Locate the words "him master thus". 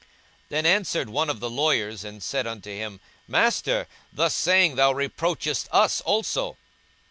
2.71-4.33